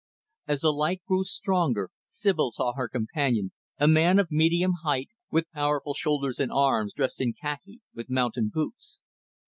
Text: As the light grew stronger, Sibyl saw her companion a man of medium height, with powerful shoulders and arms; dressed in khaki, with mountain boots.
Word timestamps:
As 0.47 0.61
the 0.61 0.71
light 0.73 1.03
grew 1.05 1.23
stronger, 1.23 1.91
Sibyl 2.09 2.51
saw 2.53 2.73
her 2.73 2.89
companion 2.89 3.51
a 3.77 3.87
man 3.87 4.17
of 4.17 4.31
medium 4.31 4.71
height, 4.81 5.09
with 5.29 5.51
powerful 5.51 5.93
shoulders 5.93 6.39
and 6.39 6.51
arms; 6.51 6.93
dressed 6.95 7.21
in 7.21 7.33
khaki, 7.39 7.81
with 7.93 8.09
mountain 8.09 8.49
boots. 8.51 8.97